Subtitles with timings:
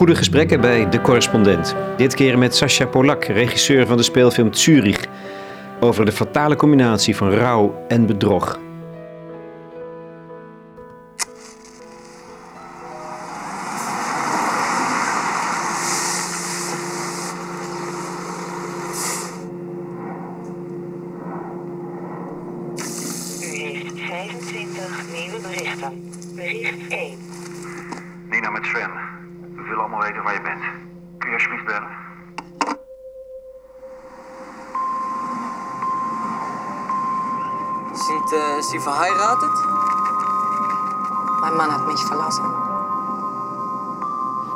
[0.00, 1.74] Goede gesprekken bij De Correspondent.
[1.96, 5.06] Dit keer met Sascha Polak, regisseur van de speelfilm Zurich.
[5.80, 8.58] Over de fatale combinatie van rouw en bedrog.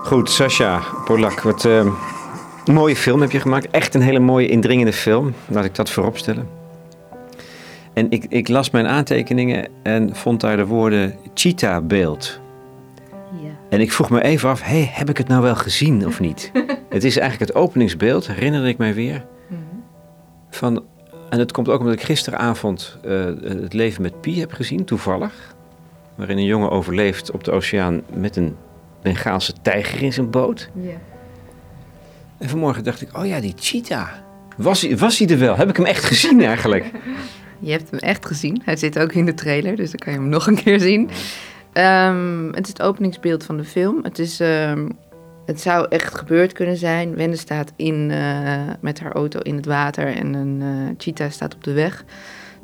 [0.04, 1.86] Goed, Sascha Polak, wat eh,
[2.64, 3.70] een mooie film heb je gemaakt.
[3.70, 5.34] Echt een hele mooie, indringende film.
[5.46, 6.48] Laat ik dat vooropstellen.
[7.92, 12.40] En ik, ik las mijn aantekeningen en vond daar de woorden cheetah-beeld.
[13.42, 13.50] Ja.
[13.70, 16.50] En ik vroeg me even af, hey, heb ik het nou wel gezien of niet?
[16.88, 19.24] het is eigenlijk het openingsbeeld, herinnerde ik mij weer.
[20.50, 20.84] Van,
[21.28, 25.54] en het komt ook omdat ik gisteravond eh, Het leven met Pi heb gezien, toevallig.
[26.14, 28.56] Waarin een jongen overleeft op de oceaan met een
[29.04, 30.70] Bengaalse tijger in zijn boot.
[30.80, 30.96] Ja.
[32.38, 34.08] En vanmorgen dacht ik, oh ja, die cheetah.
[34.56, 35.56] Was hij, was hij er wel?
[35.56, 36.90] Heb ik hem echt gezien eigenlijk?
[37.58, 38.62] Je hebt hem echt gezien.
[38.64, 41.10] Hij zit ook in de trailer, dus dan kan je hem nog een keer zien.
[41.72, 43.98] Ehm, het is het openingsbeeld van de film.
[44.02, 44.88] Het, is, ehm,
[45.46, 47.14] het zou echt gebeurd kunnen zijn.
[47.14, 51.54] Wende staat in, eh, met haar auto in het water en een eh, cheetah staat
[51.54, 52.04] op de weg.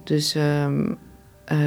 [0.05, 0.93] Dus ehm,
[1.45, 1.59] eh,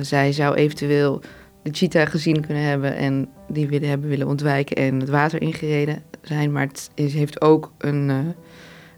[0.00, 1.20] zij zou eventueel
[1.68, 6.02] de cheetah gezien kunnen hebben en die willen hebben willen ontwijken en het water ingereden
[6.22, 6.52] zijn.
[6.52, 8.16] Maar het is, heeft ook een, eh,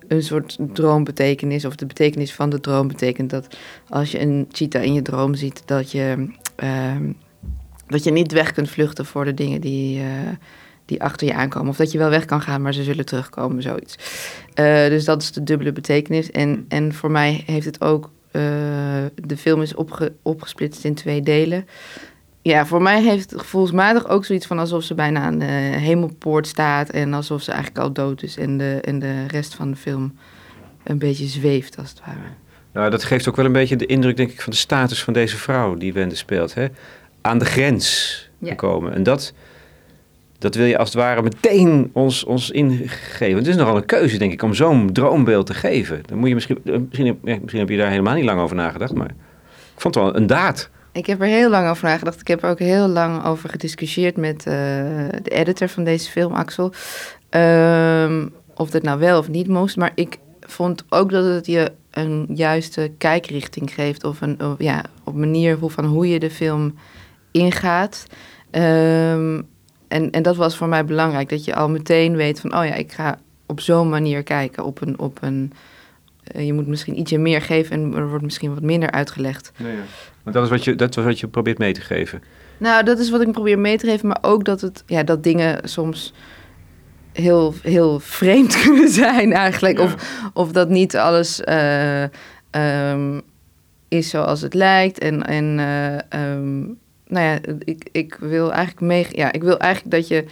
[0.08, 3.56] een soort droombetekenis, of de betekenis van de droom betekent dat
[3.88, 7.12] als je een cheetah in je droom ziet, dat je, ehm,
[7.86, 10.06] dat je niet weg kunt vluchten voor de dingen die, eh,
[10.84, 11.68] die achter je aankomen.
[11.68, 13.96] Of dat je wel weg kan gaan, maar ze zullen terugkomen, zoiets.
[14.54, 16.30] Eh, dus dat is de dubbele betekenis.
[16.30, 18.10] En, en voor mij heeft het ook,
[19.14, 21.66] de film is opge, opgesplitst in twee delen.
[22.42, 26.46] Ja, voor mij heeft het gevoelsmatig ook zoiets van alsof ze bijna aan de hemelpoort
[26.46, 26.90] staat.
[26.90, 28.36] En alsof ze eigenlijk al dood is.
[28.36, 30.14] En de, en de rest van de film
[30.84, 32.18] een beetje zweeft, als het ware.
[32.72, 35.12] Nou, dat geeft ook wel een beetje de indruk, denk ik, van de status van
[35.12, 36.54] deze vrouw die Wende speelt.
[36.54, 36.66] Hè?
[37.20, 38.54] Aan de grens Ja.
[38.54, 38.92] komen.
[38.92, 39.32] En dat,
[40.38, 43.36] dat wil je als het ware meteen ons, ons ingeven.
[43.36, 46.00] Het is nogal een keuze, denk ik, om zo'n droombeeld te geven.
[46.06, 48.94] Dan moet je misschien, eh, misschien, misschien heb je daar helemaal niet lang over nagedacht,
[48.94, 49.10] maar
[49.74, 50.70] ik vond het wel een daad.
[50.92, 52.20] Ik heb er heel lang over nagedacht.
[52.20, 54.54] Ik heb er ook heel lang over gediscussieerd met eh,
[55.22, 56.72] de editor van deze film, Axel.
[57.28, 59.76] Ehm, of dat nou wel of niet moest.
[59.76, 64.04] Maar ik vond ook dat het je een juiste kijkrichting geeft.
[64.04, 66.78] Of een ja, op manier hoe, van hoe je de film
[67.30, 68.06] ingaat.
[68.50, 69.40] Ehm,
[69.88, 71.28] en, en dat was voor mij belangrijk.
[71.28, 74.64] Dat je al meteen weet van, oh ja, ik ga op zo'n manier kijken.
[74.64, 75.52] Op een, op een,
[76.22, 79.52] eh, je moet misschien ietsje meer geven en er wordt misschien wat minder uitgelegd.
[80.22, 82.22] Want dat is wat je, dat was wat je probeert mee te geven.
[82.58, 85.22] Nou, dat is wat ik probeer mee te geven, maar ook dat, het, ja, dat
[85.22, 86.12] dingen soms
[87.12, 89.78] heel, heel vreemd kunnen zijn eigenlijk.
[89.78, 89.84] Ja.
[89.84, 92.02] Of, of dat niet alles eh,
[92.50, 93.20] ehm,
[93.88, 94.98] is zoals het lijkt.
[94.98, 96.58] En, en eh, ehm,
[97.06, 100.24] nou ja, ik, ik wil eigenlijk mee, ja, ik wil eigenlijk dat je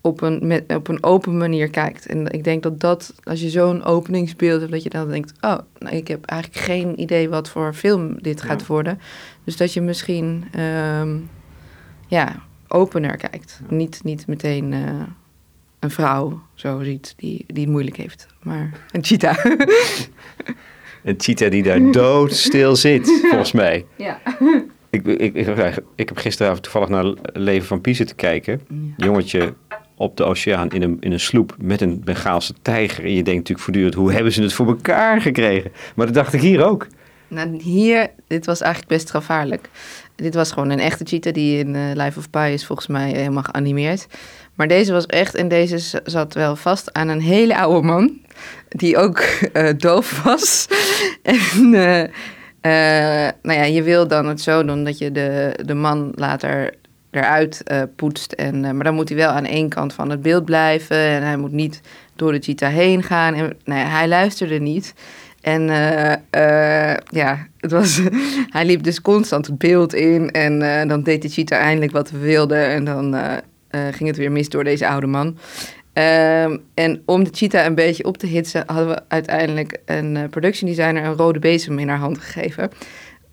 [0.00, 2.06] op een, met, op een open manier kijkt.
[2.06, 5.58] En ik denk dat dat, als je zo'n openingsbeeld hebt, dat je dan denkt, oh,
[5.78, 8.66] nou, ik heb eigenlijk geen idee wat voor film dit gaat Ja.
[8.66, 9.00] worden.
[9.44, 11.16] Dus dat je misschien, ehm,
[12.06, 13.60] ja, opener kijkt.
[13.68, 14.80] Niet, niet meteen eh,
[15.78, 19.44] een vrouw zo ziet die, die het moeilijk heeft, maar een cheetah.
[21.04, 23.84] Een cheetah die daar doodstil zit, volgens mij.
[23.96, 24.20] ja.
[24.90, 28.60] Ik, ik, ik, ik heb gisteravond toevallig naar Leven van Piezen te kijken.
[28.96, 29.54] Jongetje
[30.00, 33.04] op de oceaan in een, in een sloep met een Bengaalse tijger.
[33.04, 35.72] En je denkt natuurlijk voortdurend, hoe hebben ze het voor elkaar gekregen?
[35.94, 36.86] Maar dat dacht ik hier ook.
[37.28, 39.68] Nou, hier, dit was eigenlijk best gevaarlijk.
[40.14, 43.10] Dit was gewoon een echte cheetah die in eh, Life of Pi is volgens mij
[43.10, 44.06] helemaal geanimeerd.
[44.54, 48.18] Maar deze was echt, en deze zat wel vast aan een hele oude man.
[48.68, 49.18] Die ook
[49.52, 50.68] eh, doof was.
[51.22, 51.74] en
[52.60, 56.78] eh, nou ja, je wil dan het zo doen dat je de, de man later
[57.10, 58.32] eruit eh, poetst.
[58.32, 60.96] En, eh, maar dan moet hij wel aan één kant van het beeld blijven.
[60.96, 61.80] En hij moet niet
[62.16, 63.34] door de cheetah heen gaan.
[63.34, 64.94] En, ja, hij luisterde niet.
[65.40, 65.70] En
[66.30, 68.00] eh, ja, het was,
[68.56, 70.30] hij liep dus constant het beeld in.
[70.30, 72.66] En dan deed de cheetah eindelijk wat we wilden.
[72.66, 73.16] En dan
[73.70, 75.38] ging het weer mis door deze oude man.
[75.92, 80.70] Ehm, en om de cheetah een beetje op te hitsen, hadden we uiteindelijk een production
[80.70, 82.70] designer een rode bezem in haar hand gegeven.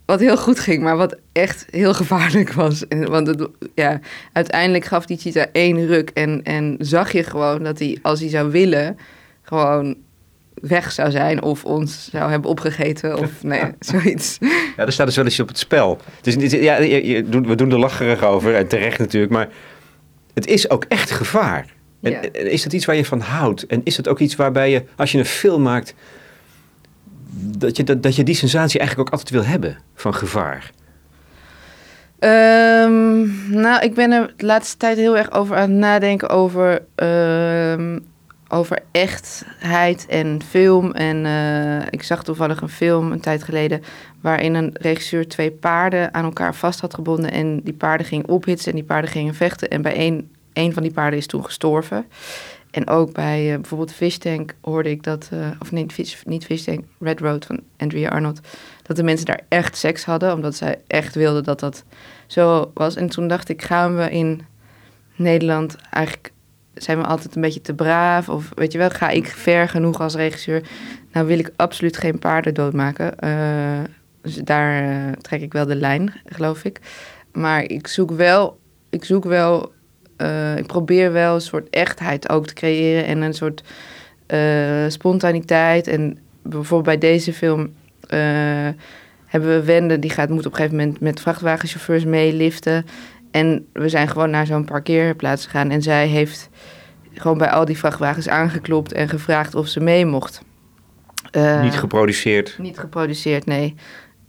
[0.07, 2.87] Wat heel goed ging, maar wat echt heel gevaarlijk was.
[2.87, 3.99] En, want het, ja,
[4.33, 8.29] uiteindelijk gaf die cheetah één ruk en, en zag je gewoon dat hij, als hij
[8.29, 8.97] zou willen,
[9.41, 9.95] gewoon
[10.53, 14.37] weg zou zijn of ons zou hebben opgegeten of nee, zoiets.
[14.77, 15.97] Ja, er staat dus wel eens op het spel.
[16.21, 19.49] Dus, ja, je- je doet- we doen er lacherig over, en terecht natuurlijk, maar
[20.33, 21.65] het is ook echt gevaar.
[22.01, 22.21] En, Ja.
[22.21, 23.65] en is dat iets waar je van houdt?
[23.65, 25.93] En is dat ook iets waarbij je, als je een film maakt,
[27.39, 30.71] dat je, dat, dat je die sensatie eigenlijk ook altijd wil hebben van gevaar?
[32.19, 36.83] Ehm, nou, ik ben er de laatste tijd heel erg over aan het nadenken over,
[36.95, 37.99] ehm,
[38.47, 40.91] over echtheid en film.
[40.91, 43.83] En eh, ik zag toevallig een film een tijd geleden
[44.21, 47.31] waarin een regisseur twee paarden aan elkaar vast had gebonden.
[47.31, 49.69] En die paarden gingen ophitsen en die paarden gingen vechten.
[49.69, 52.05] En bij één, één van die paarden is toen gestorven.
[52.71, 56.45] En ook bij eh, bijvoorbeeld Fish Tank hoorde ik dat, eh, of nee, Fish, niet
[56.45, 58.39] Fish Tank, Red Road van Andrea Arnold,
[58.83, 61.83] dat de mensen daar echt seks hadden, omdat zij echt wilden dat dat
[62.27, 62.95] zo was.
[62.95, 64.41] En toen dacht ik, gaan we in
[65.15, 66.31] Nederland eigenlijk,
[66.73, 68.29] zijn we altijd een beetje te braaf?
[68.29, 70.67] Of weet je wel, ga ik ver genoeg als regisseur?
[71.11, 73.19] Nou wil ik absoluut geen paarden doodmaken.
[73.19, 73.79] Eh,
[74.21, 76.79] dus daar trek ik wel de lijn, geloof ik.
[77.31, 78.59] Maar ik zoek wel,
[78.89, 79.71] ik zoek wel,
[80.17, 83.63] eh, ik probeer wel een soort echtheid ook te creëren en een soort
[84.25, 85.87] eh, spontaniteit.
[85.87, 87.73] En bijvoorbeeld bij deze film
[88.07, 88.19] eh,
[89.25, 92.85] hebben we Wende, die gaat, moet op een gegeven moment met vrachtwagenchauffeurs meeliften.
[93.31, 96.49] En we zijn gewoon naar zo'n parkeerplaats gegaan en zij heeft
[97.13, 100.41] gewoon bij al die vrachtwagens aangeklopt en gevraagd of ze mee mocht.
[101.61, 102.55] Niet geproduceerd.
[102.59, 103.75] niet geproduceerd, nee.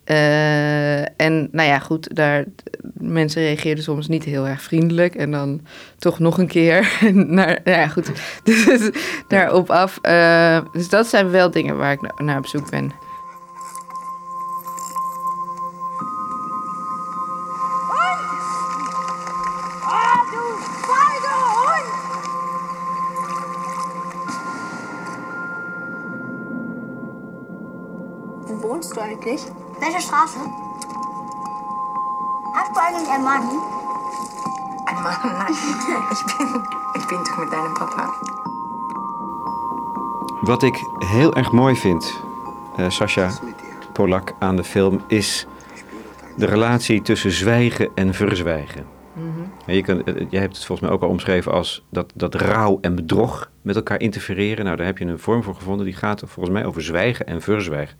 [0.08, 2.44] Eh, en nou ja, goed, daar,
[2.92, 5.14] mensen reageerden soms niet heel erg vriendelijk.
[5.14, 5.60] En dan
[5.98, 8.10] toch nog een keer naar, nou ja, goed,
[8.44, 8.90] dus
[9.28, 9.98] daarop af.
[10.02, 12.92] Eh, dus dat zijn wel dingen waar ik na- naar op zoek ben.
[30.28, 30.50] Straße?
[32.54, 33.42] Hast du eigentlich einen Mann?
[34.86, 35.52] Ein Mann, nein.
[36.10, 36.62] Ich bin,
[36.94, 38.12] ich bin toch mit deinem Papa.
[40.40, 42.22] Wat ik heel erg mooi vind,
[42.76, 43.30] eh Sascha
[43.92, 45.46] Polak, aan de film, is
[46.36, 48.86] de relatie tussen zwijgen en verzwijgen.
[49.66, 52.34] En je kan, eh, jij hebt het volgens mij ook al omschreven als dat, dat
[52.34, 54.64] rouw en bedrog met elkaar interfereren.
[54.64, 57.42] Nou, daar heb je een vorm voor gevonden die gaat volgens mij over zwijgen en
[57.42, 57.96] verzwijgen.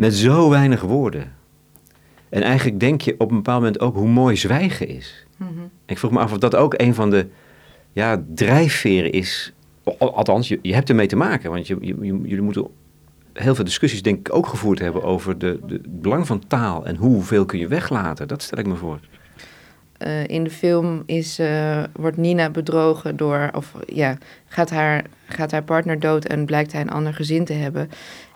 [0.00, 1.32] Met zo weinig woorden.
[2.28, 5.26] En eigenlijk denk je op een bepaald moment ook hoe mooi zwijgen is.
[5.86, 7.26] Ik vroeg me af of dat ook een van de
[7.92, 9.52] ja, drijfveren is.
[9.98, 11.50] Al- Althans, je, je hebt ermee te maken.
[11.50, 12.66] Want je, je, je- jullie moeten
[13.32, 16.86] heel veel discussies denk ik ook gevoerd hebben over de, de, het belang van taal.
[16.86, 18.28] En hoeveel kun je weglaten.
[18.28, 19.00] Dat stel ik me voor.
[19.96, 25.50] Eh, in de film is, eh, wordt Nina bedrogen door, of ja, gaat haar, gaat
[25.50, 27.90] haar partner dood en blijkt hij een ander gezin te hebben.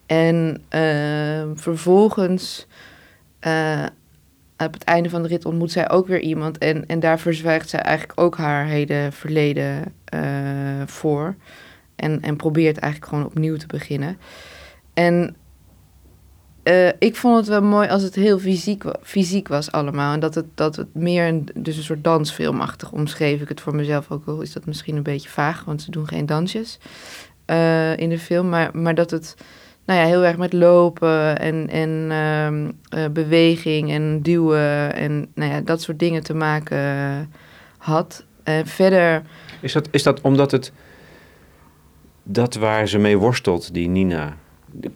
[0.07, 2.67] En eh, vervolgens,
[3.41, 3.87] eh,
[4.59, 6.59] op het einde van de rit ontmoet zij ook weer iemand.
[6.59, 10.21] En, en daar verzwijgt zij eigenlijk ook haar hele verleden eh,
[10.87, 11.35] voor.
[11.97, 14.19] En, en probeert eigenlijk gewoon opnieuw te beginnen.
[14.95, 15.37] En
[16.63, 20.13] eh, ik vond het wel mooi als het heel fysiek, fysiek was allemaal.
[20.15, 23.75] En dat het, dat het meer een, dus een soort dansfilmachtig omschreef ik het voor
[23.75, 24.41] mezelf ook wel.
[24.41, 26.79] Is dat misschien een beetje vaag, want ze doen geen dansjes
[27.97, 28.49] in de film.
[28.49, 29.37] Maar, maar dat het
[29.85, 35.51] nou ja, heel erg met lopen en, en ehm, eh, beweging en duwen en nou
[35.53, 37.19] ja, dat soort dingen te maken eh,
[37.79, 38.25] had.
[38.43, 39.23] En verder,
[39.61, 40.73] Is dat, is dat omdat het.
[42.23, 44.37] dat waar ze mee worstelt, die Nina.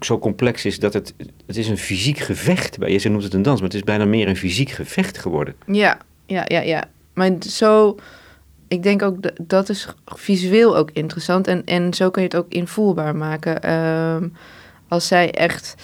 [0.00, 1.14] zo complex is dat het.
[1.46, 2.78] het is een fysiek gevecht.
[2.78, 5.54] bij Je noemt het een dans, maar het is bijna meer een fysiek gevecht geworden.
[5.66, 6.84] Ja, ja, ja, ja.
[7.14, 7.96] Maar zo,
[8.68, 12.36] ik denk ook dat dat is visueel ook interessant en, en zo kun je het
[12.36, 13.62] ook invoelbaar maken.
[13.62, 14.28] Ehm,
[14.88, 15.74] als zij echt,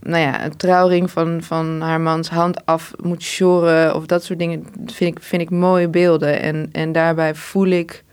[0.00, 4.38] nou ja, een trouwring van, van haar mans hand af moet sjoren of dat soort
[4.38, 6.40] dingen, vind ik, vind ik mooie beelden.
[6.40, 8.04] En, en daarbij voel ik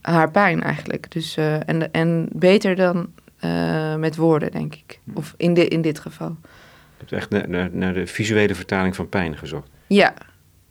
[0.00, 1.10] haar pijn eigenlijk.
[1.10, 5.00] Dus, eh, en, en beter dan eh, met woorden, denk ik.
[5.14, 6.36] Of in, di in dit geval.
[6.40, 9.68] Je hebt echt naar, naar, naar de visuele vertaling van pijn gezocht.
[9.86, 10.14] Ja,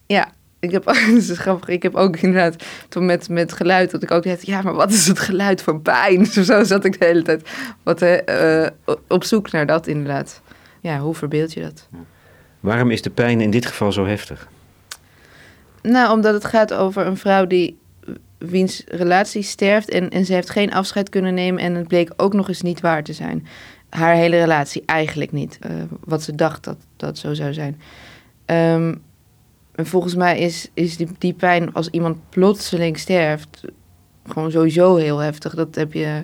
[0.06, 0.32] ja.
[0.60, 4.12] Ik heb, dat is grappig, ik heb ook inderdaad toen met, met geluid dat ik
[4.12, 6.26] ook dacht, ja, maar wat is het geluid van pijn?
[6.46, 7.50] Zo, zat ik de hele tijd
[7.84, 8.72] wat, eh, eh,
[9.08, 10.42] op zoek naar dat inderdaad.
[10.82, 11.88] Ja, hoe verbeeld je dat?
[12.60, 14.48] Waarom is de pijn in dit geval zo heftig?
[15.82, 17.78] Nou, omdat het gaat over een vrouw die
[18.38, 22.34] wiens relatie sterft en, en ze heeft geen afscheid kunnen nemen en het bleek ook
[22.34, 23.48] nog eens niet waar te zijn.
[23.90, 25.72] Haar hele relatie eigenlijk niet, eh,
[26.04, 27.82] wat ze dacht dat dat zo zou zijn.
[28.46, 28.96] Ehm,
[29.80, 33.64] en volgens mij is, is die, die pijn als iemand plotseling sterft
[34.28, 35.56] gewoon sowieso heel heftig.
[35.56, 36.24] Dat heb je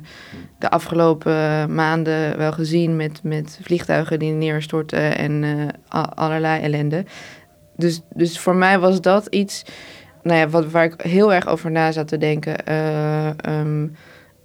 [0.59, 7.05] de afgelopen maanden wel gezien met, met vliegtuigen die neerstorten en eh, allerlei ellende.
[7.75, 9.65] Dus, dus voor mij was dat iets
[10.23, 12.65] nou ja, wat, waar ik heel erg over na zat te denken.
[12.65, 13.87] Eh, ehm,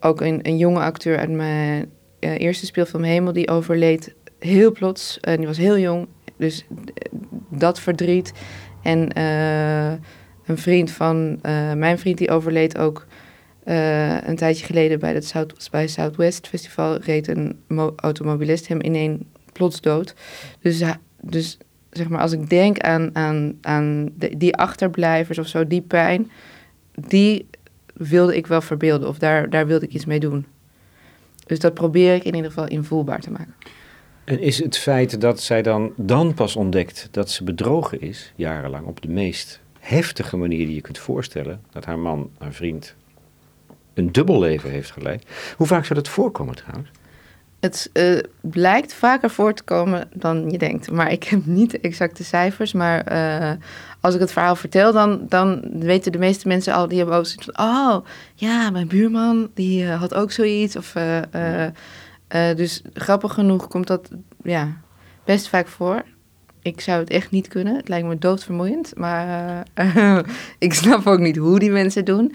[0.00, 1.90] ook een, een jonge acteur uit mijn
[2.20, 5.20] eh, eerste speelfilm Hemel, die overleed heel plots.
[5.20, 6.08] En die was heel jong.
[6.36, 6.66] Dus
[7.50, 8.32] dat verdriet.
[8.82, 9.90] En eh,
[10.46, 13.06] een vriend van eh, mijn vriend, die overleed ook
[13.64, 16.96] eh, een tijdje geleden bij het South, bij Southwest Festival.
[16.96, 20.14] Reed een mo- automobilist hem ineen plots dood.
[20.60, 20.82] Dus,
[21.20, 21.58] dus
[21.90, 26.30] zeg maar, als ik denk aan, aan, aan de, die achterblijvers of zo, die pijn,
[26.94, 27.46] die
[27.94, 30.46] wilde ik wel verbeelden of daar, daar wilde ik iets mee doen.
[31.46, 33.54] Dus dat probeer ik in ieder geval invoelbaar te maken.
[34.30, 38.86] En is het feit dat zij dan, dan pas ontdekt dat ze bedrogen is, jarenlang,
[38.86, 42.94] op de meest heftige manier die je kunt voorstellen, dat haar man, haar vriend,
[43.94, 45.24] een dubbel leven heeft geleid.
[45.56, 46.90] Hoe vaak zou dat voorkomen trouwens?
[47.60, 50.90] Het eh, blijkt vaker voor te komen dan je denkt.
[50.90, 52.72] Maar ik heb niet de exacte cijfers.
[52.72, 53.52] Maar eh,
[54.00, 56.88] als ik het verhaal vertel, dan, dan weten de meeste mensen al...
[56.88, 57.96] die hebben ook zoiets oh,
[58.34, 60.76] ja, mijn buurman, die eh, had ook zoiets.
[60.76, 60.94] Of,
[62.30, 64.10] eh, dus grappig genoeg komt dat
[64.42, 64.80] ja,
[65.24, 66.02] best vaak voor.
[66.62, 67.76] Ik zou het echt niet kunnen.
[67.76, 68.92] Het lijkt me doodvermoeiend.
[68.96, 70.18] Maar eh,
[70.58, 72.34] ik snap ook niet hoe die mensen het doen.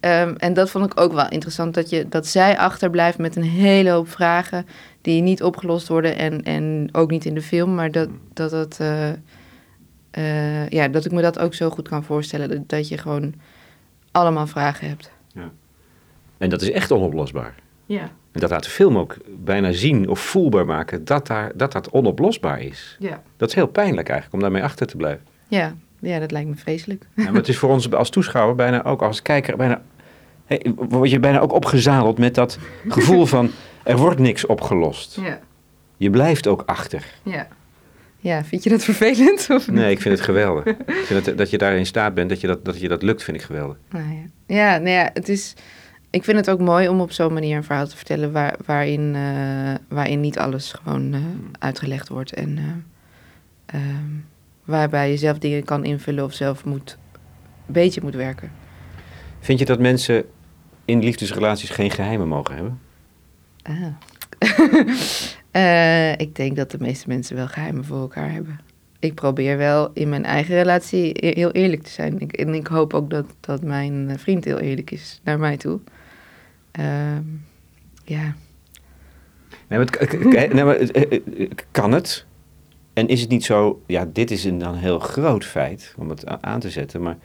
[0.00, 3.42] Ehm, en dat vond ik ook wel interessant, dat, je, dat zij achterblijft met een
[3.42, 4.66] hele hoop vragen
[5.00, 8.80] die niet opgelost worden en, en ook niet in de film, maar dat, dat, dat,
[10.10, 13.34] eh, ja, dat ik me dat ook zo goed kan voorstellen, dat, dat je gewoon
[14.10, 15.10] allemaal vragen hebt.
[16.38, 17.54] En dat is echt onoplosbaar.
[17.86, 18.10] Ja.
[18.32, 21.90] En dat laat de film ook bijna zien of voelbaar maken dat daar, dat, dat
[21.90, 22.96] onoplosbaar is.
[22.98, 23.22] Ja.
[23.36, 25.24] Dat is heel pijnlijk eigenlijk, om daarmee achter te blijven.
[25.48, 27.06] Ja, ja, dat lijkt me vreselijk.
[27.14, 29.82] Ja, maar het is voor ons als toeschouwer bijna ook als kijker bijna
[30.46, 33.50] hey, word je bijna ook opgezadeld met dat gevoel van
[33.82, 35.18] er wordt niks opgelost.
[35.22, 35.38] Ja,
[35.96, 37.04] Je blijft ook achter.
[37.22, 37.48] ja.
[38.18, 39.46] Ja, vind je dat vervelend?
[39.50, 39.76] Of niet?
[39.76, 40.64] Nee, ik vind het geweldig.
[40.86, 43.22] ik vind het, dat je daarin staat bent, dat je dat, dat je dat lukt,
[43.22, 43.76] vind ik geweldig.
[43.90, 45.54] Nou ja, ja, nou ja, het is.
[46.10, 49.14] Ik vind het ook mooi om op zo'n manier een verhaal te vertellen waar, waarin,
[49.14, 51.20] eh, waarin niet alles gewoon eh,
[51.58, 54.10] uitgelegd wordt en eh, ehm,
[54.64, 56.98] waarbij je zelf dingen kan invullen of zelf moet,
[57.66, 58.52] een beetje moet werken.
[59.40, 60.24] Vind je dat mensen
[60.84, 62.80] in liefdesrelaties geen geheimen mogen hebben?
[63.62, 63.86] Ah.
[66.16, 68.60] Ik denk dat de meeste mensen wel geheimen voor elkaar hebben.
[68.98, 72.20] Ik probeer wel in mijn eigen relatie e- heel eerlijk te zijn.
[72.20, 75.56] Ik, en ik hoop ook dat, dat mijn eh, vriend heel eerlijk is naar mij
[75.56, 75.80] toe.
[78.04, 78.34] Ja.
[79.68, 79.88] Nee, maar
[80.52, 82.26] nee, kan het?
[82.92, 86.26] En is het niet zo, ja, dit is een dan heel groot feit om het
[86.42, 87.16] aan te zetten, maar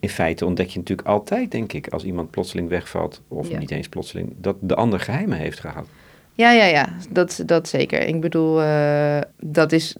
[0.00, 3.58] in feite ontdek je natuurlijk altijd, denk ik, als iemand plotseling wegvalt, of Ja.
[3.58, 5.88] niet eens plotseling, dat de ander geheimen heeft gehad.
[6.38, 8.00] Ja, ja, ja, dat, dat zeker.
[8.00, 9.96] Ik bedoel, eh, dat is.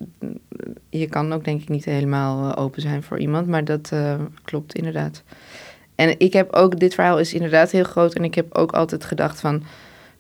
[0.91, 4.15] Je kan ook denk ik niet helemaal eh, open zijn voor iemand, maar dat eh,
[4.45, 5.23] klopt inderdaad.
[5.95, 9.05] En ik heb ook, dit verhaal is inderdaad heel groot en ik heb ook altijd
[9.05, 9.63] gedacht van,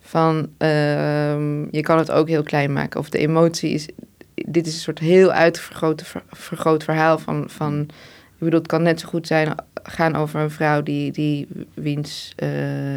[0.00, 3.00] van ehm, je kan het ook heel klein maken.
[3.00, 3.88] Of de emotie is,
[4.34, 8.82] dit is een soort heel uitvergroot ver, vergroot verhaal van, van, ik bedoel, het kan
[8.82, 12.34] net zo goed zijn, gaan over een vrouw die, die wiens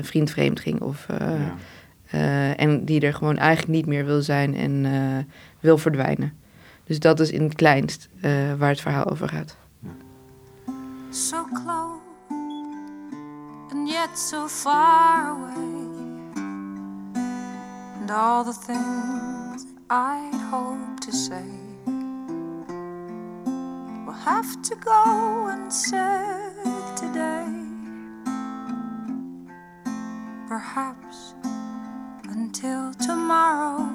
[0.02, 1.08] vriend vreemd ging of...
[2.12, 6.34] eh, en die er gewoon eigenlijk niet meer wil zijn en eh, wil verdwijnen.
[6.84, 9.60] Dus dat is in het kleinst eh, waar het verhaal over gaat.
[11.12, 12.00] so close
[13.72, 15.90] and yet so far away.
[18.00, 21.44] And all the things I'd hope to say
[24.06, 27.46] will have to go unsaid today.
[30.48, 31.34] Perhaps
[32.54, 33.88] until tomorrow,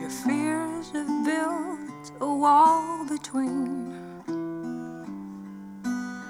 [0.00, 3.92] your fears have built a wall between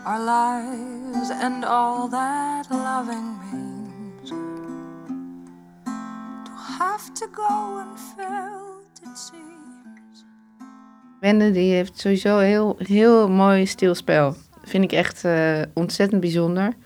[0.05, 4.31] our lives and all that loving means.
[6.47, 10.25] To have to go unfelt, it seems.
[11.21, 14.35] Wende die heeft sowieso heel, heel mooi stilspel.
[14.65, 16.77] Vind ik echt eh, ontzettend bijzonder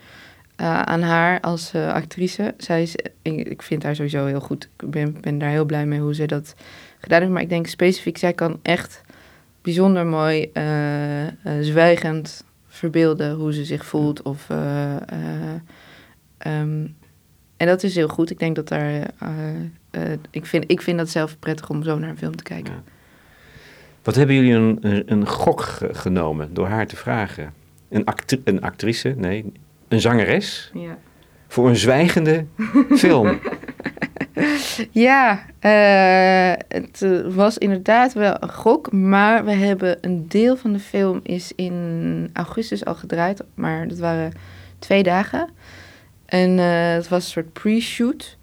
[0.61, 2.55] eh, aan haar als eh, actrice.
[2.57, 4.69] Zij is, ik, ik vind haar sowieso heel goed.
[4.79, 6.55] Ik ben, ben daar heel blij mee hoe ze dat
[6.99, 7.33] gedaan heeft.
[7.33, 9.01] Maar ik denk specifiek, zij kan echt
[9.63, 11.27] bijzonder mooi, eh,
[11.61, 14.23] zwijgend, verbeelden hoe ze zich voelt.
[14.23, 15.55] Of, eh, eh,
[16.39, 16.87] ehm,
[17.57, 18.31] en dat is heel goed.
[18.31, 19.11] Ik denk dat daar.
[20.31, 22.73] ik, vind, ik vind dat zelf prettig om zo naar een film te kijken.
[22.73, 22.83] Ja.
[24.03, 27.53] Wat hebben jullie een, een, een gok ge- genomen door haar te vragen?
[27.89, 29.53] Een, actri- een actrice, nee,
[29.91, 30.99] een zangeres Ja.
[31.49, 32.47] voor een zwijgende
[32.91, 33.39] film.
[34.91, 40.73] Ja, eh, het eh, was inderdaad wel een gok, maar we hebben een deel van
[40.73, 44.33] de film is in augustus al gedraaid, maar dat waren
[44.79, 45.49] twee dagen.
[46.27, 48.37] En eh, het was een soort pre-shoot.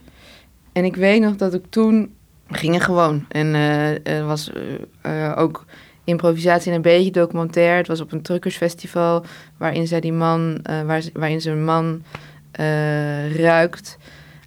[0.74, 2.14] En ik weet nog dat ik toen,
[2.48, 3.26] we gingen gewoon.
[3.30, 4.52] En eh, er was
[5.36, 5.66] ook
[6.08, 7.78] improvisatie en een beetje documentaire.
[7.78, 9.26] Het was op een truckersfestival
[9.58, 10.82] waarin zij die man, eh,
[11.14, 12.04] waarin ze een man
[12.52, 13.98] eh, ruikt.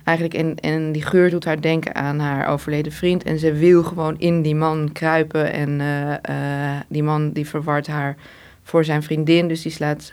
[0.05, 3.23] Eigenlijk, en, en die geur doet haar denken aan haar overleden vriend.
[3.23, 5.53] En ze wil gewoon in die man kruipen.
[5.53, 5.81] En
[6.23, 8.17] eh, die man die verwart haar
[8.63, 9.49] voor zijn vriendin.
[9.49, 10.13] Dus die slaat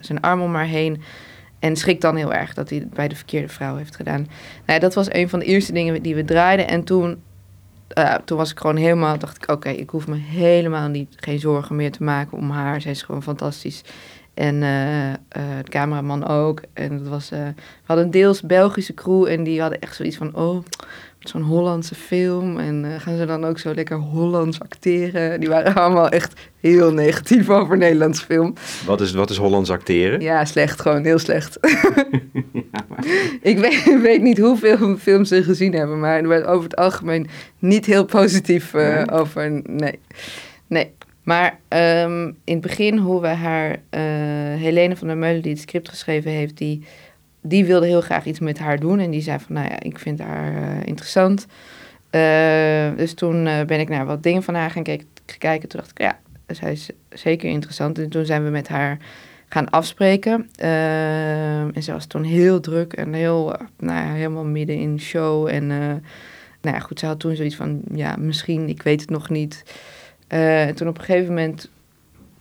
[0.00, 1.02] zijn arm om haar heen.
[1.58, 4.26] En schrikt dan heel erg dat hij het bij de verkeerde vrouw heeft gedaan.
[4.66, 6.68] Nou, dat was een van de eerste dingen die we draaiden.
[6.68, 7.22] En toen,
[7.88, 11.38] eh, toen was ik gewoon helemaal, dacht ik, oké, ik hoef me helemaal niet, geen
[11.38, 12.80] zorgen meer te maken om haar.
[12.80, 13.82] Zij is gewoon fantastisch.
[14.34, 15.16] En eh, eh,
[15.62, 16.60] de cameraman ook.
[16.72, 20.34] En dat was, we hadden een deels Belgische crew en die hadden echt zoiets van,
[20.34, 20.64] oh,
[21.18, 22.58] zo'n Hollandse film.
[22.58, 25.40] En eh, gaan ze dan ook zo lekker Hollands acteren?
[25.40, 28.54] Die waren allemaal echt heel negatief over Nederlands film.
[28.86, 30.20] Wat is, wat is Hollands acteren?
[30.20, 31.58] Ja, slecht, gewoon heel slecht.
[33.42, 37.28] ik weet, weet niet hoeveel films ze gezien hebben, maar er werd over het algemeen
[37.58, 39.10] niet heel positief eh, Nee?
[39.10, 39.62] over.
[39.64, 39.98] Nee.
[40.66, 40.94] nee.
[41.22, 44.00] Maar ehm, in het begin, hoe we haar, eh,
[44.60, 46.84] Helene van der Meulen, die het script geschreven heeft, die,
[47.48, 48.98] die wilde heel graag iets met haar doen.
[48.98, 51.46] En die zei van, nou ja, ik vind haar eh, interessant.
[52.10, 55.04] Eh, dus toen eh, ben ik naar wat dingen van haar gaan kijk-
[55.38, 55.68] kijken.
[55.68, 57.98] Toen dacht ik, ja, zij is zeker interessant.
[57.98, 58.98] En toen zijn we met haar
[59.48, 60.48] gaan afspreken.
[60.56, 65.48] Ehm, en ze was toen heel druk en heel, nou ja, helemaal midden in show.
[65.48, 65.66] En
[66.60, 69.62] nou ja, goed, ze had toen zoiets van, ja, misschien, ik weet het nog niet.
[70.26, 71.70] En toen op een gegeven moment,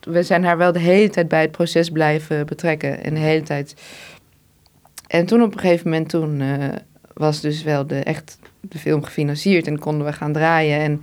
[0.05, 3.03] we zijn haar wel de hele tijd bij het proces blijven betrekken.
[3.03, 3.75] En de hele tijd.
[5.15, 6.75] En toen op een gegeven moment, toen eh,
[7.13, 10.79] was dus wel de, echt de film gefinancierd en konden we gaan draaien.
[10.79, 11.01] En,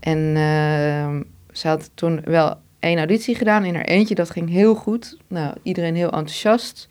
[0.00, 1.22] en ehm,
[1.52, 4.14] ze had toen wel één auditie gedaan in haar eentje.
[4.14, 5.16] Dat ging heel goed.
[5.28, 6.88] Nou, iedereen heel enthousiast.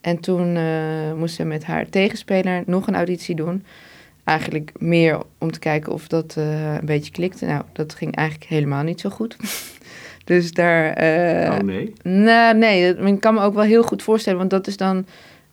[0.00, 3.64] En toen eh, moest ze met haar tegenspeler nog een auditie doen.
[4.24, 7.46] Eigenlijk meer om te kijken of dat eh, een beetje klikte.
[7.46, 9.36] Nou, dat ging eigenlijk helemaal niet zo goed.
[10.24, 10.90] dus daar...
[11.52, 11.92] oh nee.
[12.02, 15.06] nou, nee, ik kan me ook wel heel goed voorstellen, want dat is dan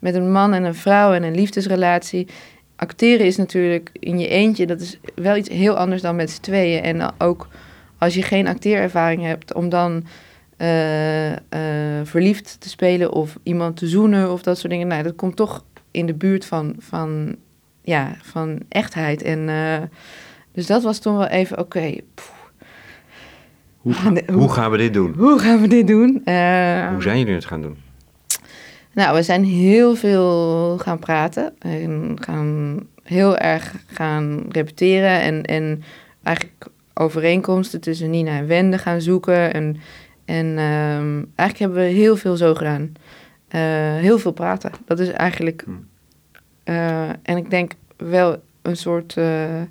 [0.06, 2.28] met een man en een vrouw en een liefdesrelatie.
[2.76, 6.42] Acteren is natuurlijk in je eentje, dat is wel iets heel anders dan met z'n
[6.42, 6.84] tweeën.
[6.84, 7.48] En ook
[7.98, 10.04] als je geen acteerervaring hebt, om dan
[10.58, 11.38] eh, eh,
[12.04, 14.88] verliefd te spelen of iemand te zoenen of dat soort dingen.
[14.88, 17.36] Nou, dat komt toch in de buurt van, van,
[17.82, 19.22] ja, van echtheid.
[19.22, 19.82] En, eh,
[20.52, 21.96] dus dat was toen wel even, oké,
[23.82, 24.38] Hoe, gaan we dit doen?
[24.38, 24.94] hoe gaan we dit
[25.88, 26.12] doen?
[26.92, 27.85] Hoe zijn jullie het gaan doen?
[28.96, 35.84] Nou, we zijn heel veel gaan praten en gaan heel erg gaan repeteren en, en
[36.24, 39.54] eigenlijk overeenkomsten tussen Nina en Wende gaan zoeken.
[39.54, 39.78] En,
[40.26, 42.94] en ehm, eigenlijk hebben we heel veel zo gedaan.
[43.48, 43.62] Eh,
[43.96, 44.72] heel veel praten.
[44.86, 45.62] Dat is eigenlijk.
[45.66, 45.88] Hmm.
[46.64, 49.62] eh, en ik denk wel een soort eh,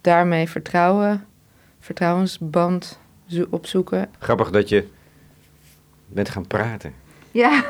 [0.00, 1.24] daarmee vertrouwen,
[1.80, 4.08] vertrouwensband zo- opzoeken.
[4.18, 4.86] Grappig dat je
[6.06, 6.92] bent gaan praten.
[7.30, 7.64] Ja,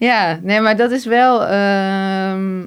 [0.00, 1.46] ja, nee, maar dat is wel.
[1.46, 2.62] ehm,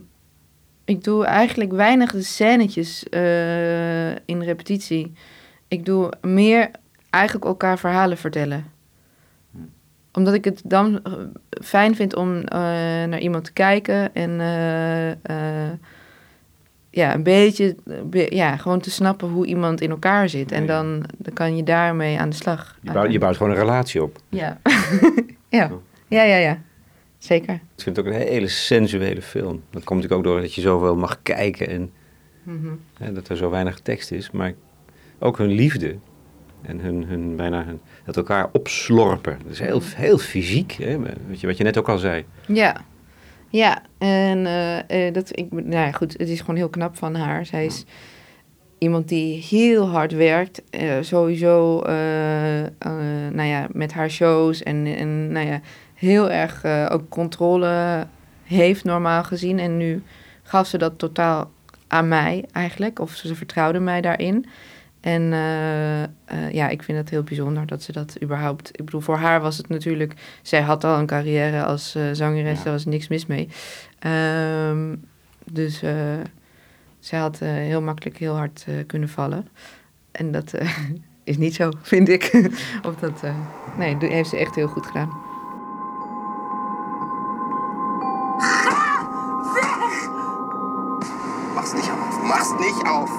[0.85, 5.13] ik doe eigenlijk weinig de scènetjes eh, in repetitie.
[5.67, 6.69] Ik doe meer
[7.09, 8.65] eigenlijk elkaar verhalen vertellen.
[10.13, 11.13] Omdat ik het dan eh,
[11.63, 12.59] fijn vind om eh,
[13.03, 14.39] naar iemand te kijken en
[16.89, 20.51] ja, een beetje, be- ja, gewoon te snappen hoe iemand in elkaar zit.
[20.51, 22.77] En dan, dan kan je daarmee aan de slag.
[22.81, 24.17] Je bouwt, je bouwt gewoon een relatie op.
[24.29, 24.57] Ja.
[25.49, 25.71] ja.
[26.07, 26.57] Ja, ja, ja.
[27.23, 27.53] Zeker.
[27.53, 29.61] Ik vind het ook een hele sensuele film.
[29.69, 31.91] Dat komt natuurlijk ook door dat je zoveel mag kijken en
[32.43, 32.67] Mhm.
[32.97, 34.31] hè, dat er zo weinig tekst is.
[34.31, 34.53] Maar
[35.19, 35.95] ook hun liefde
[36.61, 39.37] en hun, hun bijna hun, dat elkaar opslorpen.
[39.43, 40.99] Dat is heel, heel fysiek, hè?
[41.27, 42.25] Wat, je, wat je net ook al zei.
[42.47, 42.85] Ja.
[43.49, 47.15] Ja, en eh, eh, dat, ik, nou ja, goed, het is gewoon heel knap van
[47.15, 47.45] haar.
[47.45, 47.85] Zij is
[48.77, 50.61] iemand die heel hard werkt.
[50.69, 51.93] eh, sowieso, eh,
[53.31, 55.61] nou ja, met haar shows en, en nou ja,
[56.03, 58.07] heel erg eh, ook controle
[58.43, 59.59] heeft normaal gezien.
[59.59, 60.03] En nu
[60.43, 61.51] gaf ze dat totaal
[61.87, 64.45] aan mij eigenlijk, of ze vertrouwde mij daarin.
[64.99, 66.09] En eh, eh,
[66.51, 68.69] ja, ik vind het heel bijzonder dat ze dat überhaupt...
[68.69, 70.13] Ik bedoel, voor haar was het natuurlijk...
[70.41, 72.63] Zij had al een carrière als zangeres, Ja.
[72.63, 73.49] daar was niks mis mee.
[73.99, 74.95] Ehm,
[75.51, 75.81] dus
[76.99, 79.47] zij had heel makkelijk heel hard kunnen vallen.
[80.11, 80.53] En dat
[81.23, 82.49] is niet zo, vind ik.
[82.87, 83.23] of dat,
[83.77, 85.22] nee, heeft ze echt heel goed gedaan.
[92.87, 93.09] Auf.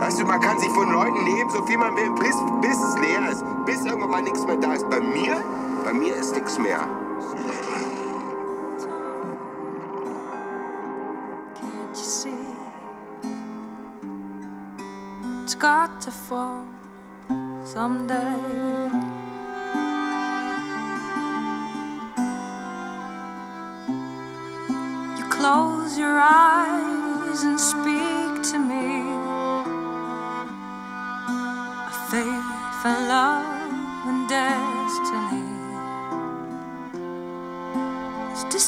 [0.00, 2.98] Weißt du, man kann sich von Leuten nehmen, so viel man will, bis, bis es
[2.98, 3.44] leer ist.
[3.64, 4.88] Bis irgendwann mal nichts mehr da ist.
[4.90, 5.36] Bei mir,
[5.84, 6.80] bei mir ist nichts mehr.
[15.44, 16.64] It's got to fall
[17.64, 18.34] someday.
[25.16, 27.60] You close your eyes and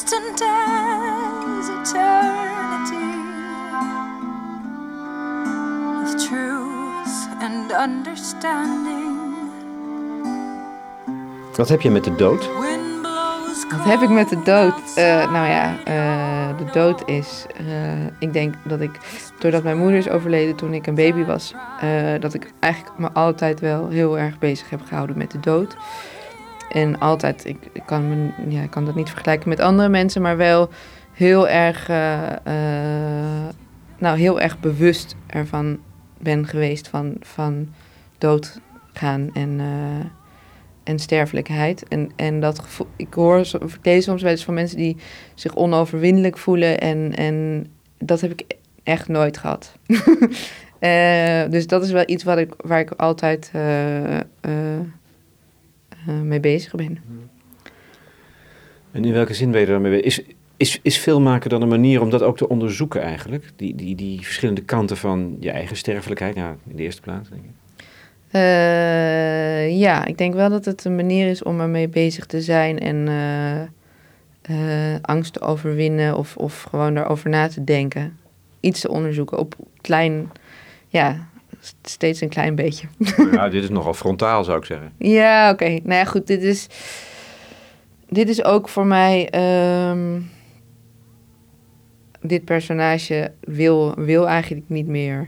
[0.07, 3.07] distant as eternity
[6.03, 9.17] of truth and understanding.
[11.55, 12.49] Wat heb je met de dood?
[13.71, 14.73] Wat heb ik met de dood?
[14.95, 17.45] Eh, nou ja, eh, de dood is.
[17.57, 17.65] eh,
[18.19, 18.91] ik denk dat ik,
[19.39, 21.89] doordat mijn moeder is overleden toen ik een baby was, eh,
[22.19, 25.77] dat ik eigenlijk me altijd wel heel erg bezig heb gehouden met de dood.
[26.71, 30.69] En altijd, ik, kan, ja, ik kan dat niet vergelijken met andere mensen, maar wel
[31.13, 33.53] heel erg, eh, eh,
[33.97, 35.79] nou, heel erg bewust ervan
[36.17, 37.67] ben geweest van, van
[38.17, 40.05] doodgaan en, eh,
[40.83, 41.87] en sterfelijkheid.
[41.87, 44.97] En, en dat gevoel, ik hoor, ik lees soms wel eens van mensen die
[45.33, 46.79] zich onoverwinnelijk voelen.
[46.79, 49.71] En, en dat heb ik echt nooit gehad.
[50.79, 53.51] Eh, dus dat is wel iets wat ik, waar ik altijd
[56.07, 56.97] mee bezig ben.
[58.91, 60.25] En in welke zin ben je er dan mee bezig?
[60.25, 63.51] Is, is, is filmmaken dan een manier om dat ook te onderzoeken eigenlijk?
[63.55, 67.43] Die, die, die verschillende kanten van je eigen sterfelijkheid, nou, in de eerste plaats denk
[67.43, 67.49] ik.
[68.31, 72.79] Eh, ja, ik denk wel dat het een manier is om ermee bezig te zijn
[72.79, 73.61] en eh,
[74.41, 78.17] eh, angst te overwinnen of, of gewoon daarover na te denken.
[78.59, 80.31] Iets te onderzoeken op klein,
[80.87, 81.27] ja,
[81.83, 82.87] steeds een klein beetje.
[83.31, 84.91] Ja, dit is nogal frontaal zou ik zeggen.
[84.97, 85.65] Ja, oké.
[85.69, 86.67] Nou ja, goed, dit is,
[88.09, 89.29] dit is ook voor mij.
[89.29, 90.19] ehm,
[92.21, 95.27] dit personage wil, wil eigenlijk niet meer.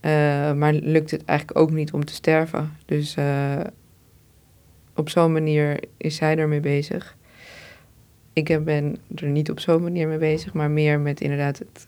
[0.00, 2.72] eh, maar lukt het eigenlijk ook niet om te sterven.
[2.86, 3.60] Dus eh,
[4.94, 7.16] op zo'n manier is zij ermee bezig.
[8.32, 11.86] Ik ben er niet op zo'n manier mee bezig, maar meer met inderdaad het,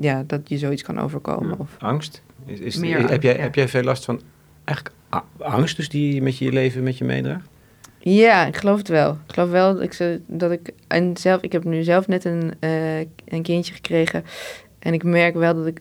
[0.00, 1.58] ja, dat je zoiets kan overkomen.
[1.58, 2.22] Of, Angst?
[2.46, 3.40] Is, is, Meer heb, angst, jij, ja.
[3.40, 4.20] heb jij veel last van
[4.64, 4.96] eigenlijk
[5.38, 7.48] angst dus die je met je leven met je meedraagt?
[7.98, 9.10] Ja, ik geloof het wel.
[9.10, 12.52] Ik geloof wel dat ik, dat ik en zelf, ik heb nu zelf net een,
[12.60, 14.24] eh, een kindje gekregen.
[14.78, 15.80] En ik merk wel dat ik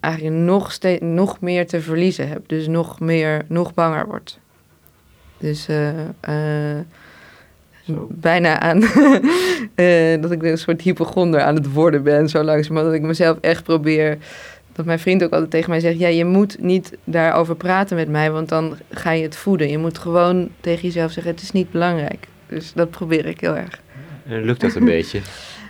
[0.00, 2.48] eigenlijk nog, steeds, nog meer te verliezen heb.
[2.48, 4.38] Dus nog meer, nog banger word.
[5.38, 6.84] Dus eh, eh,
[8.08, 8.80] bijna aan
[10.22, 12.28] dat ik een soort hypochonder aan het worden ben.
[12.28, 14.18] Zo langzamerhand dat ik mezelf echt probeer.
[14.76, 18.08] Dat mijn vriend ook altijd tegen mij zegt: Ja, je moet niet daarover praten met
[18.08, 19.68] mij, want dan ga je het voeden.
[19.70, 22.26] Je moet gewoon tegen jezelf zeggen: Het is niet belangrijk.
[22.48, 23.80] Dus dat probeer ik heel erg.
[24.26, 25.20] En lukt dat een beetje?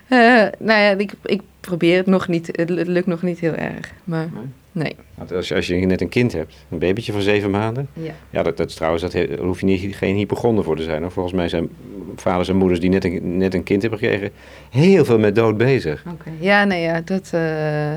[0.09, 0.19] Eh,
[0.59, 2.47] nou ja, ik, ik probeer het nog niet.
[2.53, 3.93] Het, lukt nog niet heel erg.
[4.05, 4.29] Maar
[4.73, 4.97] Nee?
[5.35, 7.89] als, je- als je net een kind hebt, een babytje van zeven maanden.
[7.93, 8.13] Ja.
[8.31, 11.03] Ja, dat, dat is trouwens, dat daar hoef je niet, geen hypochonder voor te zijn.
[11.03, 11.11] Hoor.
[11.11, 11.69] Volgens mij zijn
[12.17, 14.31] vaders en moeders die net een, net een kind hebben gekregen,
[14.71, 16.05] heel veel met dood bezig.
[16.13, 16.31] Oké.
[16.39, 17.31] Ja, nee, ja, dat.
[17.33, 17.97] eh,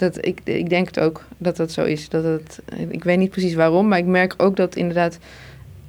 [0.00, 2.08] dat ik, ik denk het ook dat dat zo is.
[2.08, 5.18] Dat het, ik weet niet precies waarom, maar ik merk ook dat inderdaad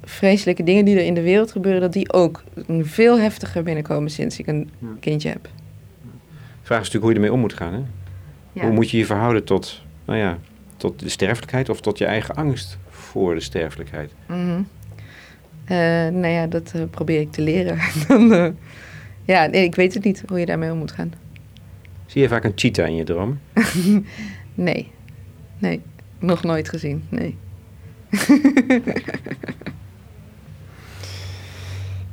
[0.04, 2.42] vreselijke dingen die er in de wereld gebeuren, dat die ook
[2.80, 4.86] veel heftiger binnenkomen sinds ik een Ja.
[5.00, 5.42] kindje heb.
[5.42, 5.48] De
[6.62, 7.72] vraag is natuurlijk hoe je ermee om moet gaan.
[7.72, 7.80] Hè?
[8.52, 8.62] Ja.
[8.62, 10.38] Hoe moet je je verhouden tot, nou ja,
[10.76, 14.10] tot de sterfelijkheid of tot je eigen angst voor de sterfelijkheid?
[14.26, 14.60] Mhm.
[15.64, 15.76] Eh,
[16.08, 17.78] nou ja, dat eh, probeer ik te leren.
[18.08, 18.46] Dan, eh,
[19.24, 21.12] ja, nee, ik weet het niet hoe je daarmee om moet gaan.
[22.12, 23.38] Zie je vaak een cheetah in je droom?
[24.54, 24.90] Nee,
[25.58, 25.80] nee,
[26.18, 27.04] nog nooit gezien.
[27.08, 27.36] Nee.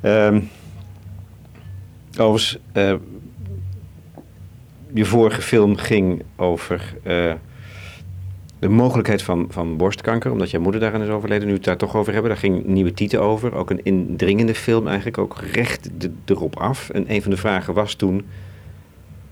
[0.01, 0.39] Ehm
[2.17, 2.93] overigens, eh,
[4.93, 7.33] je vorige film ging over eh,
[8.59, 11.43] de mogelijkheid van, van borstkanker, omdat jouw moeder daaraan is overleden.
[11.43, 13.53] Nu we het daar toch over hebben, daar ging Nieuwe Tieten over.
[13.55, 16.89] Ook een indringende film eigenlijk, ook recht de- erop af.
[16.89, 18.25] En een van de vragen was toen,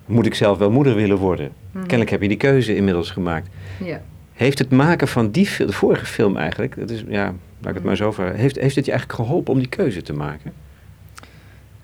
[0.08, 1.52] moet ik zelf wel moeder willen worden?
[1.72, 3.50] Kennelijk heb je die keuze inmiddels gemaakt.
[3.84, 4.02] Ja.
[4.34, 7.24] Heeft het maken van die de vorige film eigenlijk, dat is, ja,
[7.60, 10.02] laat ik het maar zo vragen, heeft, heeft het je eigenlijk geholpen om die keuze
[10.02, 10.54] te maken?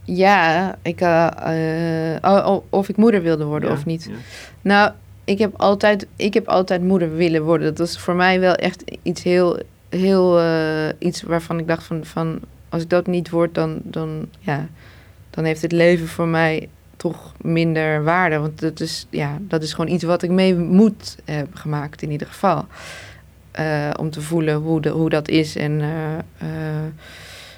[0.03, 4.07] Ja, ik, eh, eh, of ik moeder wilde worden Ja, of niet.
[4.09, 4.15] ja.
[4.62, 4.91] Nou,
[5.23, 7.67] ik heb, altijd, ik heb altijd moeder willen worden.
[7.67, 9.59] Dat was voor mij wel echt iets heel,
[9.89, 14.27] heel eh, iets waarvan ik dacht van, van als ik dat niet word, dan, dan,
[14.39, 14.67] ja,
[15.29, 16.69] dan heeft het leven voor mij
[17.03, 18.37] toch minder waarde.
[18.37, 22.11] Want dat is, ja, dat is gewoon iets wat ik mee moet hebben gemaakt in
[22.11, 22.65] ieder geval.
[23.51, 25.55] Eh, om te voelen hoe, de, hoe dat is.
[25.55, 26.85] En, eh, eh,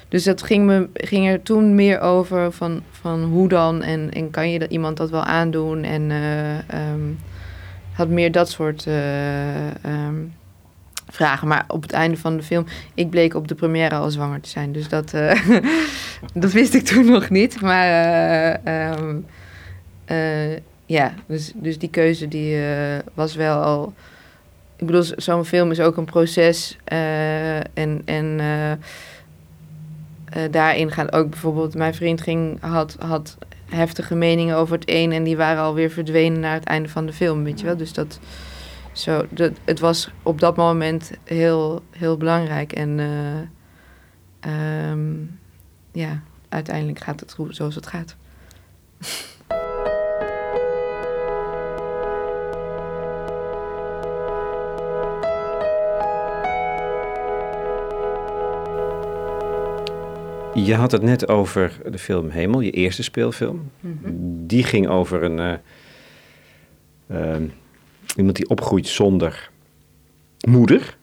[0.08, 4.30] dus dat ging, me, ging er toen meer over van, van hoe dan en, en
[4.30, 5.84] kan je dat, iemand dat wel aandoen.
[5.84, 7.10] En eh, ehm,
[7.92, 10.14] had meer dat soort eh, ehm,
[11.08, 11.48] vragen.
[11.48, 14.48] Maar op het einde van de film, ik bleek op de première al zwanger te
[14.48, 14.72] zijn.
[14.72, 15.48] Dus dat, eh,
[16.34, 17.60] dat wist ik toen nog niet.
[17.60, 19.16] Maar eh, ehm,
[20.04, 22.58] eh, ja, dus, dus die keuze die
[23.14, 23.92] was wel al...
[24.76, 26.76] Ik bedoel, zo'n film is ook een proces.
[27.74, 28.40] en en
[30.50, 31.74] daarin gaat ook bijvoorbeeld...
[31.74, 33.36] Mijn vriend ging, had, had
[33.68, 35.12] heftige meningen over het een...
[35.12, 37.76] en die waren alweer verdwenen naar het einde van de film, weet je wel.
[37.76, 38.18] Dus dat...
[38.96, 42.72] Zo, dat, het was op dat moment heel, heel belangrijk.
[42.72, 43.40] En eh,
[44.90, 45.14] ehm,
[45.92, 48.16] ja, uiteindelijk gaat het goed zoals het gaat.
[60.54, 63.70] Je had het net over de film Hemel, je eerste speelfilm.
[64.46, 67.48] Die ging over een, eh, ehm,
[68.16, 69.50] iemand die opgroeit zonder
[70.48, 70.96] moeder.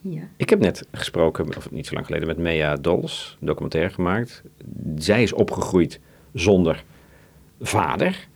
[0.00, 0.22] Ja.
[0.36, 4.42] Ik heb net gesproken, of niet zo lang geleden, met Mea Dols, een documentaire gemaakt.
[4.96, 6.00] Zij is opgegroeid
[6.32, 6.84] zonder
[7.60, 8.28] vader.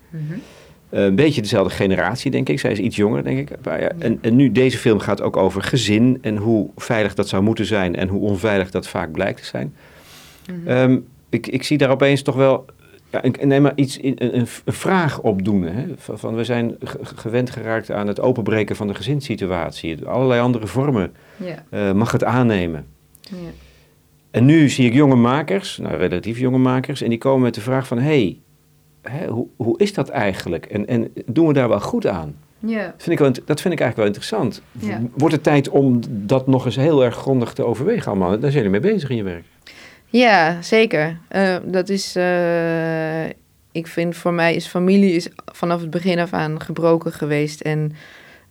[0.89, 2.61] Eh, een beetje dezelfde generatie, denk ik.
[2.61, 3.51] Zij is iets jonger, denk ik.
[3.99, 7.67] En, en nu, deze film gaat ook over gezin en hoe veilig dat zou moeten
[7.67, 9.75] zijn en hoe onveilig dat vaak blijkt te zijn.
[10.67, 12.65] Ehm, ik, ik zie daar opeens toch wel
[13.13, 15.63] ja, een, nee, maar iets, een, een, vraag opdoen.
[15.63, 15.85] Hè?
[15.97, 20.07] Van, van, we zijn ge- gewend geraakt aan het openbreken van de gezinssituatie.
[20.07, 21.65] Allerlei andere vormen Ja.
[21.71, 22.87] eh, mag het aannemen.
[23.21, 23.37] ja.
[24.31, 27.61] En nu zie ik jonge makers, nou relatief jonge makers, en die komen met de
[27.61, 28.39] vraag van, hé,
[29.03, 30.67] hey, hoe, hoe is dat eigenlijk?
[30.67, 32.35] En, en doen we daar wel goed aan?
[32.59, 32.85] Ja.
[32.85, 34.63] Dat vind ik, wel, dat vind ik eigenlijk wel interessant.
[34.79, 35.01] Ja.
[35.17, 38.31] Wordt het tijd om dat nog eens heel erg grondig te overwegen allemaal?
[38.31, 39.45] Daar zijn jullie mee bezig in je werk.
[40.13, 41.19] Ja, zeker.
[41.29, 42.17] Eh, dat is.
[42.17, 43.25] eh,
[43.73, 47.61] ik vind voor mij is familie is vanaf het begin af aan gebroken geweest.
[47.61, 47.93] En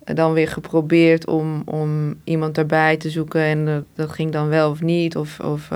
[0.03, 3.41] eh, dan weer geprobeerd om, om iemand daarbij te zoeken.
[3.41, 5.15] En dat, dat ging dan wel of niet.
[5.15, 5.69] Of, of,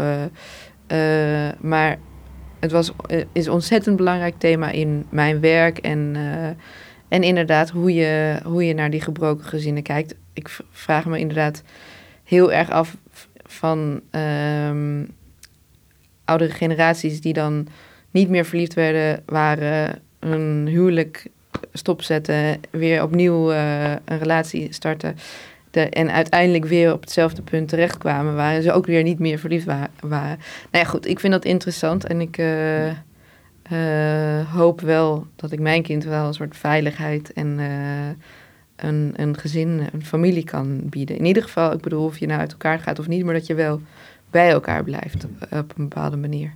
[1.60, 1.98] maar
[2.60, 2.92] het was,
[3.32, 5.78] is een ontzettend belangrijk thema in mijn werk.
[5.78, 6.16] En,
[7.08, 10.16] en inderdaad, hoe je, hoe je naar die gebroken gezinnen kijkt.
[10.34, 11.64] Ik vraag me inderdaad
[12.24, 12.98] heel erg af
[13.44, 14.02] van.
[14.12, 15.04] ehm,
[16.26, 17.68] oudere generaties die dan
[18.12, 21.28] niet meer verliefd werden, waren, hun huwelijk
[21.74, 25.18] stopzetten, weer opnieuw eh, een relatie starten.
[25.72, 29.90] En uiteindelijk weer op hetzelfde punt terechtkwamen, waar ze ook weer niet meer verliefd wa-
[30.00, 30.38] waren.
[30.72, 35.60] Nou ja, goed, ik vind dat interessant en ik eh, eh, hoop wel dat ik
[35.60, 37.60] mijn kind wel een soort veiligheid en
[38.76, 41.18] een, een gezin, een familie kan bieden.
[41.18, 43.48] In ieder geval, ik bedoel, of je nou uit elkaar gaat of niet, maar dat
[43.48, 43.82] je wel
[44.36, 46.54] bij elkaar blijft op, op een bepaalde manier.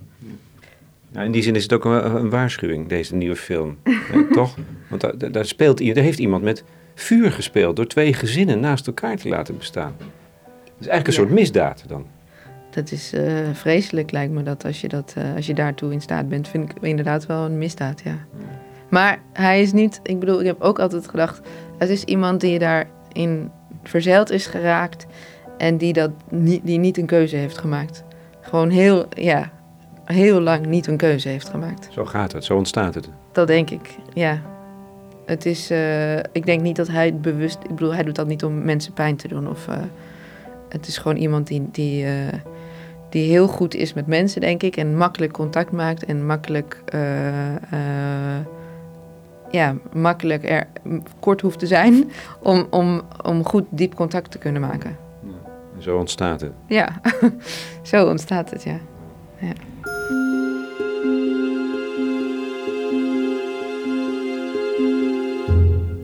[1.12, 3.78] Nou, in die zin is het ook een, een waarschuwing, deze nieuwe film.
[4.32, 4.56] Toch?
[4.88, 6.64] Want daar, daar, speelt, daar heeft iemand met
[6.94, 9.94] vuur gespeeld door twee gezinnen naast elkaar te laten bestaan.
[9.98, 10.08] Dat
[10.78, 11.18] is eigenlijk een Ja.
[11.28, 12.06] soort misdaad dan.
[12.70, 16.00] Dat is eh, vreselijk, lijkt me dat als je, dat eh, als je daartoe in
[16.00, 16.48] staat bent.
[16.48, 18.18] Vind ik inderdaad wel een misdaad, ja.
[18.88, 21.40] Maar hij is niet, ik bedoel, ik heb ook altijd gedacht,
[21.78, 23.50] het is iemand die daarin
[23.82, 25.06] verzeild is geraakt
[25.60, 28.04] en die, dat niet, die niet een keuze heeft gemaakt.
[28.40, 29.50] Gewoon heel, ja,
[30.04, 31.88] heel lang niet een keuze heeft gemaakt.
[31.90, 33.08] Zo gaat het, zo ontstaat het.
[33.32, 34.42] Dat denk ik, ja.
[35.26, 38.26] Het is, eh, ik denk niet dat hij het bewust, ik bedoel, hij doet dat
[38.26, 39.48] niet om mensen pijn te doen.
[39.48, 39.76] Of, eh,
[40.68, 42.12] het is gewoon iemand die, die, eh,
[43.10, 44.76] die heel goed is met mensen, denk ik.
[44.76, 46.82] En makkelijk contact maakt en makkelijk,
[49.50, 50.66] ja, makkelijk er
[51.20, 52.10] kort hoeft te zijn
[52.42, 55.08] om, om, om goed diep contact te kunnen maken.
[55.80, 56.52] Zo ontstaat het.
[56.66, 57.00] Ja,
[57.82, 58.80] zo ontstaat het, ja.
[59.40, 59.52] ja.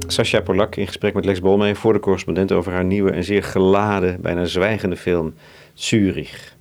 [0.07, 3.43] Sascha Polak in gesprek met Lex Bolmeijer voor de correspondent over haar nieuwe en zeer
[3.43, 5.35] geladen, bijna zwijgende film
[5.75, 6.56] Zurich.